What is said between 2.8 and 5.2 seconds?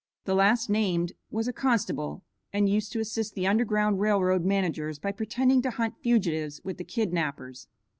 to assist the Underground Rail Road managers by